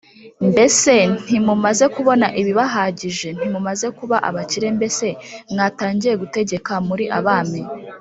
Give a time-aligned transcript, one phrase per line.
[0.49, 5.07] Mbese ntimumaze kubona ibibahagije Ntimumaze kuba abakire Mbese
[5.51, 7.61] mwatangiye gutegeka muri abami